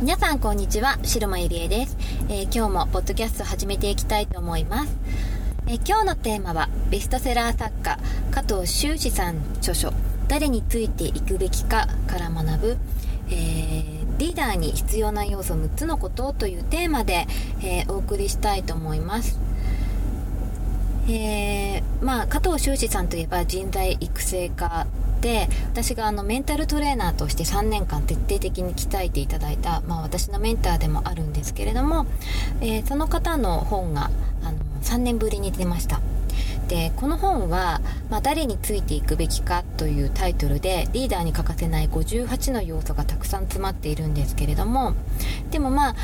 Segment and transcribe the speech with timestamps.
[0.00, 1.96] 皆さんこんにちは白間ゆりえです、
[2.28, 4.96] えー、今日もポッドキャスト始めていきたいと思います、
[5.66, 7.98] えー、今日のテーマはベストセラー作家
[8.32, 9.92] 加藤修士さん著書。
[10.26, 12.76] 誰についていくべきかから学ぶ、
[13.28, 17.26] えー、リーダーに必要な要素6つのことというテーマで、
[17.62, 19.38] えお送りしたいと思います。
[21.08, 24.86] えー、まあ加藤修士さんといえば人材育成家
[25.24, 32.04] で私があのメンタルトレーナーとして3年間徹底的に鍛えていただいた、まあ、私のメンターでもあるんですけれども、
[32.60, 34.10] えー、その方の本が
[34.42, 36.02] あの3年ぶりに出ました。
[36.68, 37.80] でこの本は、
[38.10, 44.94] まあ、誰についていくべきかというタイトルでリーダーに欠かせない58の要素がたくさん詰まっているんですけれども
[45.50, 45.94] でもまあ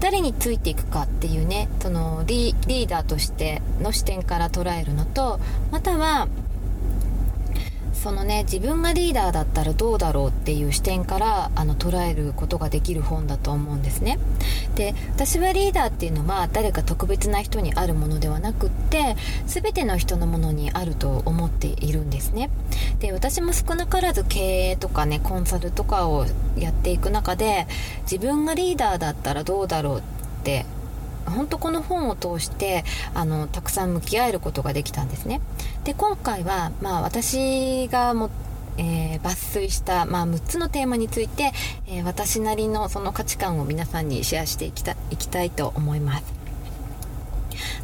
[0.00, 5.38] 誰についていくかっていうねそのリーダーとしての視点から捉えるのと
[5.70, 6.28] または
[8.02, 14.18] そのね自分がリーダーだったらどうだろうっていう視点からあの捉えることができる本だと思うんですね。
[14.76, 19.16] で私はリーダーっていうのは誰か特別な人にあるものではなくって
[19.46, 22.50] 全ての人のものにあると思っているんですね。
[23.00, 27.66] で私も少なからず経営とかねコンサルとかをやっていく中で
[28.02, 30.02] 自分がリーダーだったらどうだろうっ
[30.44, 30.64] て
[31.30, 35.40] 本当この本を通してあのたくさん向き合えることができたんですね。
[35.84, 38.30] で今回は、まあ、私がも
[38.78, 41.52] えー、抜粋した、まあ、6つのテーマについて、
[41.88, 46.24] えー、私なりのその価値観を皆さんにシェアしていきたいきたいと思います。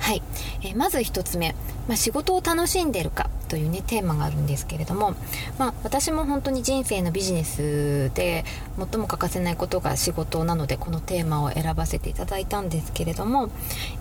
[0.00, 0.22] はい、
[0.62, 1.54] えー、まず1つ目、
[1.88, 3.30] まあ、仕事を楽しんでるか。
[3.52, 5.14] というねテーマがあるんですけれども、
[5.58, 8.46] まあ、私も本当に人生のビジネスで
[8.78, 13.50] 最も欠かせないことが仕事なのでこのテーマを選ばせていただいたんですけれども、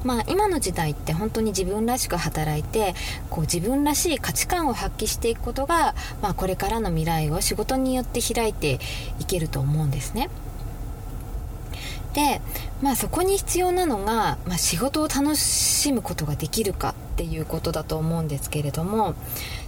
[0.05, 2.95] まあ、今の時代って本当に自分らしく働いて
[3.29, 8.79] こう自分らしい価値観を発揮していくことが、まあ、これからの未来を仕事によって開いて
[9.19, 10.29] いけると思うんですね。
[12.13, 12.41] で、
[12.81, 19.15] まあ、そこに必要なのが、まあ、仕事を楽しむことができるかっていうことだと思うんですけれども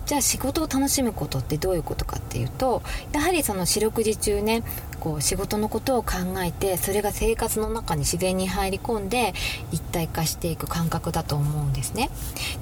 [0.06, 2.82] じゃあ仕事を楽しむことってどういうことかっていうと
[3.14, 4.64] やはりその四六時中ね
[5.00, 6.12] こう仕事のことを考
[6.44, 9.34] えてそれが生活の中に自然に入り込んで
[9.72, 12.10] 一体化していく感覚だと思うんですね。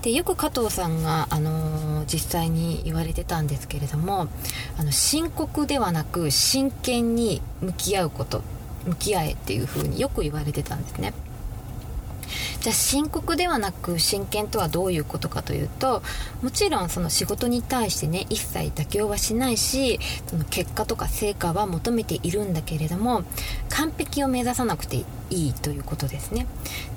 [0.02, 4.28] でよく加藤さんが、あのー、実際に言われてたんですけれども
[4.78, 8.44] あの深刻ではなく真剣に向き合うこと。
[8.86, 11.14] 向き合えっていう風によく言われてたんですね。
[12.62, 16.04] じゃあ深刻ではなく真剣とはどういうことかというと
[16.42, 23.24] もちろんその仕事に対してね一切妥協はしないしその結果とか成果は求めているんだけれども
[23.70, 26.46] 完璧を目指さなくていいということですね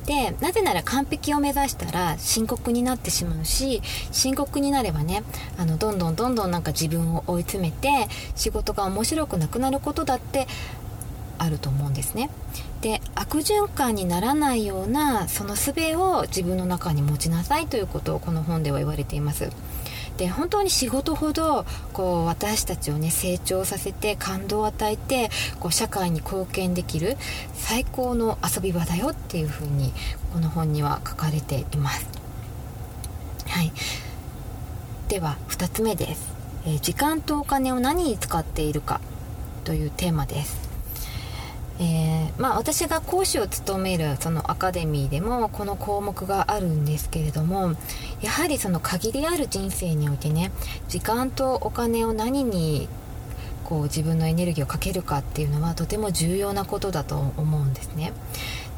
[0.06, 3.80] でなぜなら完璧を目指したら深刻になってしまうし
[4.12, 5.22] 深刻になればね
[5.56, 7.88] あのどんどんどんどんなんか自分を追い詰めて
[8.34, 10.46] 仕事が面白くなくなることだって
[11.38, 12.30] あると思うんですね。
[12.80, 19.50] で悪循環にならないようなその術を自分の中に持ちなさいということをこの本では言われています。
[20.16, 27.16] で本当に仕事ほどこう私たちをね成長させて感動を与えてこう社会に貢献できる
[27.54, 29.92] 最高の遊び場だよっていうふうに
[30.32, 32.06] この本には書かれています。
[33.48, 33.72] はい。
[35.08, 36.34] では2つ目です、
[36.64, 39.00] えー、時間とお金を何に使っているか
[39.64, 40.63] というテーマです。
[41.80, 47.74] えー、まあ、私が講師を務めるそのアカデミーでもこの項目があるんですけれども
[48.22, 50.52] やはりその限りある人生においてね
[50.88, 52.88] 時間とお金を何に
[53.64, 58.12] こう自分のエネルギーをかけるかっていうのはとても重要なことだと思うんですね。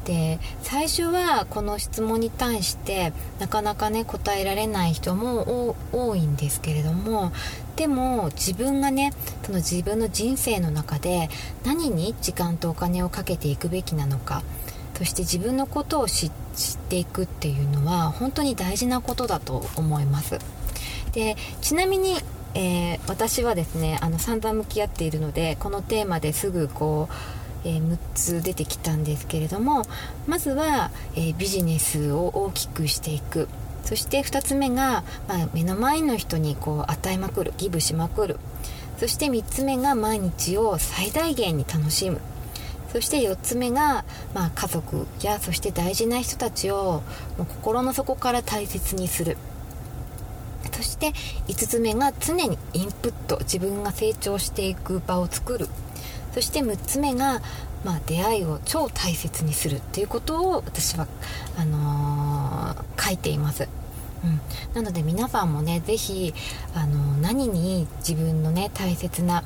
[0.05, 7.33] で最初はこの質問に対してなかなかね答えられない人も多いんですけれども
[7.77, 9.13] でも自分がね
[9.43, 11.29] その自分の人生の中で
[11.63, 14.43] 何に時間とお金をかけていくべきなのか
[14.95, 16.31] そして自分のことを知っ
[16.89, 20.39] ていくっていうのは本当に大事なことだと思います。
[21.13, 22.17] でちなみに
[22.53, 27.13] えー、私はですねあの散々向き合っているのでこのテーマですぐこう
[27.63, 29.83] えー、6つ出てきたんですけれども
[30.25, 33.49] まずは、えビジネスを大きくしていく。
[33.87, 38.37] そして2つ目が、まあ、目の前の人にこう与えまくるギブしまくる。
[38.97, 42.19] そして3つ目が毎日を最大限に楽しむ。
[42.91, 44.03] そして4つ目が、
[44.33, 47.01] まあ、家族やそして大事な人たちを
[47.37, 49.37] もう心の底から大切にする。
[50.73, 51.13] そして
[51.47, 55.69] 5つ目が常にインプット自分が成長していく場を作る。
[56.37, 57.41] そして6つ目が、
[57.83, 61.07] まあ、出会いを超大切にするっていうことを私は
[61.57, 63.67] あのー書いています。
[64.23, 64.39] うん、
[64.75, 66.35] なので皆さんもね是非
[66.75, 69.43] あの何に自分のね大切な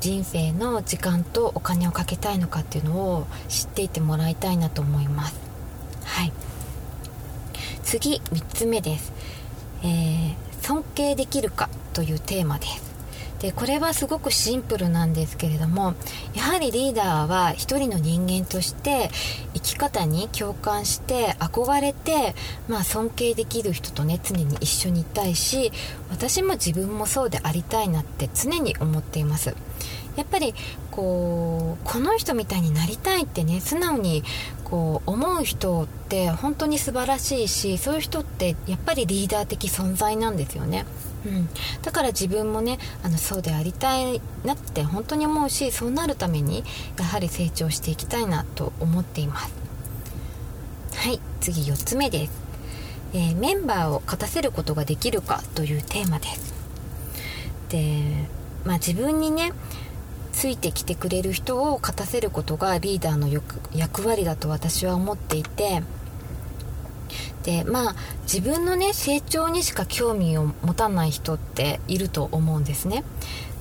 [0.00, 5.34] 人生の時間とお金をかけたいのかっていうのを知っていてもらいたいなと思います。
[6.04, 6.32] はい。
[7.82, 9.12] 次3つ目です、
[9.82, 12.93] えー、尊敬できるかというテーマです。
[13.44, 15.92] でこれはすごくシンプルなんですけれども
[16.34, 19.10] やはりリーダーは一人の人間として
[19.52, 22.34] 生き方に共感して憧れて、
[22.68, 25.72] まあ、尊敬できる人とね常に一緒にいたいし
[26.08, 29.54] 私も自分もそうでありたいなって常に思っています。
[30.16, 30.54] やっぱり
[30.90, 34.22] こうこの人みたいになりたいってね素直に
[34.64, 40.86] こう思う人って本当に素晴らしいしそういう人ってやっぱりリーダー的存在なんですよね。
[41.26, 41.48] うん、
[41.82, 46.64] だから自分もねあのそうでありたいなって本当に思うしそうなるために
[46.98, 49.52] やはり成長していきたいなと思っています。
[50.96, 51.20] はい。
[51.44, 52.32] 次4つ目です、
[53.12, 56.54] えー、メンバーを勝たせることができるかというテーマです。
[57.68, 58.02] で
[58.64, 59.52] まあ自分にね
[60.34, 65.82] ついてきてくれる人を勝たせることがリーダーの役割だと私は思っていて
[67.44, 73.04] でまあ自分のね成長にしか興味を持たない人っていると思うんですね。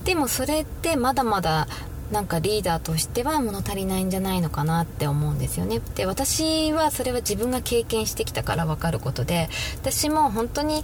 [0.03, 1.67] でもそれってまだまだ
[2.11, 5.81] なんかリーダーとしては物足りないんじゃないのかなって思うんですよね。
[5.95, 9.49] で私はそれは自分が経験してきたから分かることで
[9.81, 10.83] 私も本当に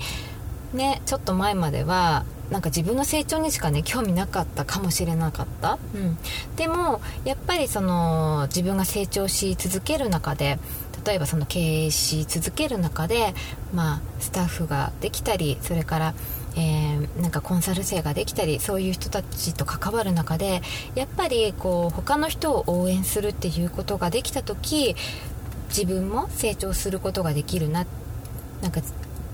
[0.74, 6.18] ねちょっと前まではなんか自分の成長にしかね興味なかったかもしれなかった、うん、
[6.56, 10.58] でもやっぱりその自分が成長し続ける中で
[11.06, 13.34] 例えばその経営し続ける中で、
[13.74, 16.14] まあ、スタッフができたりそれから、
[16.56, 20.62] えー、なんかコンサル生ができたりそういう人たちと関わる中で
[20.96, 24.96] やっぱりこう他の人を応援するっていうことができた時
[25.70, 27.86] 自分も成長することができるな。
[28.62, 28.82] なんか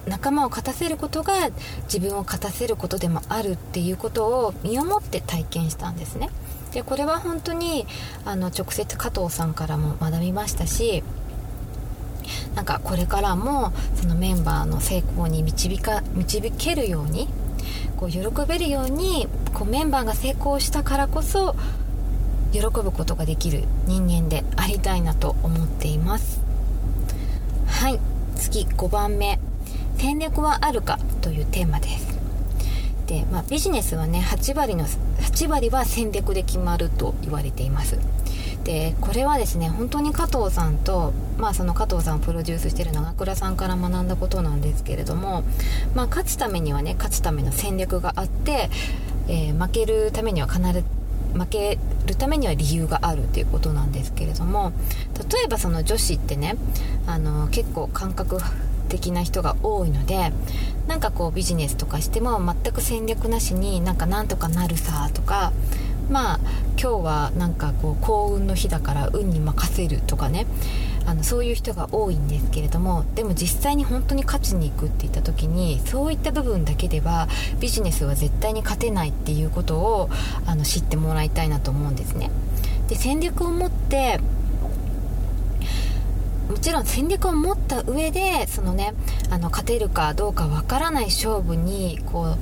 [0.08, 1.50] 仲間を勝たせることが
[1.84, 6.30] 自分を勝たせることでもあるっていうことを身をもって体験したんですね。
[6.74, 7.88] でこれは本当に
[8.26, 11.04] あの直接加藤さんからも学びましたし
[12.54, 17.30] なんかこれからもそのメンバーの成功に導か導けるように
[17.96, 21.56] こう喜べるようにこうメンバーが成功したからこそ
[22.52, 26.42] 喜ぶことができる人間でありたいなと思っています。
[27.68, 28.00] はい。
[28.36, 29.40] 次5番目。
[29.98, 32.16] 戦略はあるかというテーマです。
[33.08, 37.98] で、まあ、ビジネスはね8割の8割は戦略で決まると言われています。
[38.64, 45.44] でこれはですね本当に加藤さんと、まあ、その加藤さんをプロデュースしてる長倉さんから学んだことなんですけれども、
[45.94, 48.70] まあ、勝つためにはね勝つための戦略があって、
[49.28, 50.84] えー、負けるためには必ず
[51.36, 51.78] 負け
[52.08, 54.72] るためには理由があるっていうことなんですけれども
[55.32, 56.56] 例えばその女子ってね
[57.06, 58.40] あの結構感覚
[58.86, 60.32] 的な人が多いので
[60.88, 65.52] なんかこうビジネスとかしても全く戦略なしになんかなんとかなるさとか
[66.10, 66.40] まあ
[66.80, 70.46] 今日はなんかこう幸運の日だから運に任せるとかね
[71.08, 77.28] あのそういう人が多いんですけれどもでも実際に本当に勝ちに行くって言った時にそういった部分だけでは
[77.60, 80.10] ビジネスは絶対に勝てないっていうことを
[80.46, 82.32] あの知ってもらいたいなと思うんですね。
[82.88, 84.20] で戦略を持って
[86.56, 88.94] もちろん戦略を持った上でそのね
[89.30, 92.38] あの勝てるかどうかわからない勝負にこ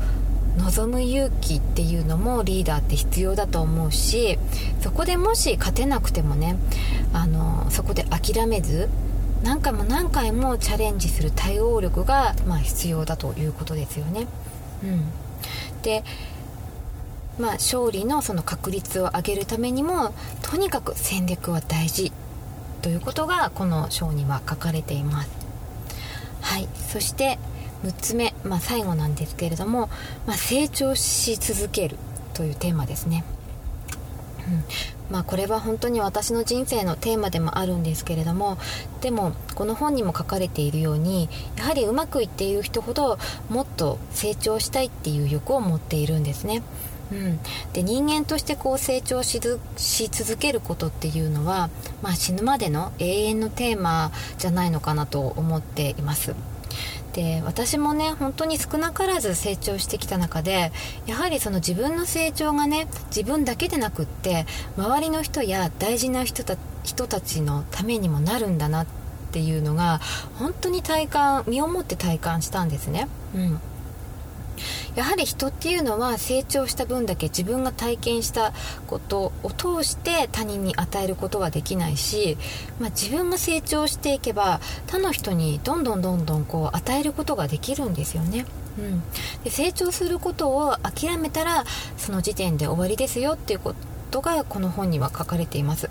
[0.57, 4.37] う望む勇気っていうのもリーダーって必要だと思うし
[4.81, 6.57] そこでもし勝てなくてもね
[7.11, 8.87] あのそこで諦めず
[9.41, 14.27] 何回も何回もチャレンジする対応力が、まあ、必要だということですよね。
[14.83, 15.01] うん、
[15.81, 16.03] で
[17.39, 22.11] まあ、勝利のその確率を上げるためにもとにかく戦略は大事
[22.83, 25.29] ということがこの章には書かれています。
[26.41, 27.39] はい、そして
[27.85, 29.89] 6つ目、まあ、最後なんですけれども、
[30.27, 31.97] まあ、成長し続ける
[32.33, 33.23] というテーマですね。
[34.47, 34.63] うん
[35.09, 38.57] まあ、これは本当に私の人生のテーマでもあるんですけれども
[38.99, 43.17] でもこの本にも書かれているようにやはりうまくいっている人ほど
[43.49, 46.63] もっと成長したいっていう欲を持っているんですね。
[47.11, 47.39] うん、
[47.73, 51.69] で人間としてこう成長し続けることっていうのは、
[52.01, 56.35] まあ、死ぬまでの永遠のテーマじゃないのかなと思っています。
[57.13, 60.71] で私もね本当に少なからず成長してきた中で
[61.05, 68.87] やはりその自分の成長がね自分だけでなくって周りの人や大事な人た人たちのためにもなるんだなっ
[69.31, 70.01] ていうのが
[70.39, 73.07] 本当に体感身をもって体感したんですね。
[73.35, 73.59] うん
[74.95, 78.53] やはり人っていうのは成長した分だけ自分が体験した
[78.87, 82.37] ことを通して他人に与えることはできないし、
[82.79, 88.45] まあ、自分が成長していけば他の人にどんどんどんどんこう与えることができるんですよね。
[88.77, 89.03] うん、
[89.43, 91.63] で成長することを諦めたら
[91.97, 93.75] その時点で終わりですよっていうこ
[94.09, 95.89] とがこの本には書かれています。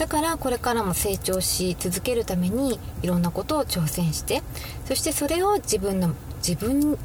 [0.00, 4.42] だからこれからも成長し続けるためにいろんなことを挑戦して
[4.86, 6.98] そしてそれを自分の自分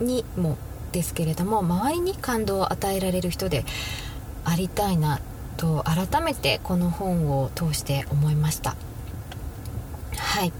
[0.00, 0.56] にも
[0.92, 3.64] ですけれども周りに感動を与えられる人で
[4.44, 5.20] ありたいな
[5.56, 8.76] と改めてこの本を通して思いました。
[10.16, 10.52] はい、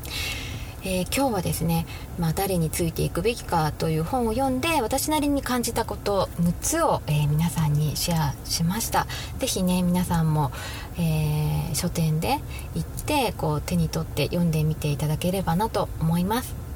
[0.83, 1.87] えー、今日はですね、
[2.19, 9.07] まあ、誰についていくべきかという本を読んで私なりに感じたこと6つを、えー、皆さんにシェアしました。
[9.39, 10.51] 是非ね皆さんも、
[10.99, 12.41] えー、書店で
[12.75, 16.68] 行ってこう手に取って読んでみていただければなと思います。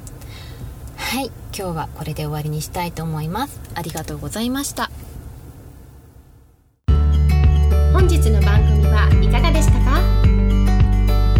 [1.13, 3.61] はい今日はこれで終わりにしたいと思います。
[3.75, 4.89] ありがとうございました。
[7.93, 10.01] 本日の番組はいかがでしたか？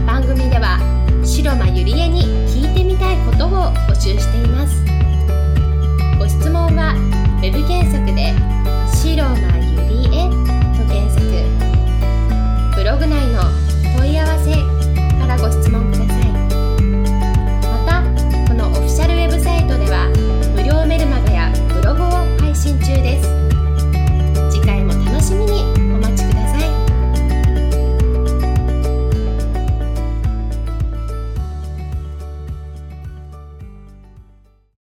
[0.05, 0.77] 番組では
[1.25, 3.49] 白間ゆりえに聞いてみたいことを
[3.89, 4.85] 募集しています。
[6.19, 6.93] ご質問は
[7.41, 8.31] web 検索で